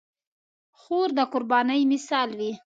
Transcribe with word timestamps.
خور 0.79 1.07
د 1.17 1.19
قربانۍ 1.33 1.81
مثال 1.93 2.29
وي. 2.39 2.51